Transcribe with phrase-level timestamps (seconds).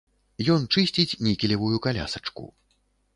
[0.53, 2.47] Ён чысціць нікелевую калясачку.